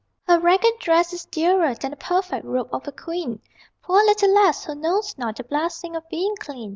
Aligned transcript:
Her 0.27 0.39
ragged 0.39 0.79
dress 0.79 1.13
is 1.13 1.25
dearer 1.25 1.75
Than 1.75 1.91
the 1.91 1.95
perfect 1.95 2.43
robe 2.43 2.73
of 2.73 2.87
a 2.87 2.91
queen! 2.91 3.39
Poor 3.83 4.03
little 4.03 4.33
lass, 4.33 4.63
who 4.65 4.73
knows 4.73 5.15
not 5.15 5.35
The 5.35 5.43
blessing 5.43 5.95
of 5.95 6.09
being 6.09 6.33
clean. 6.39 6.69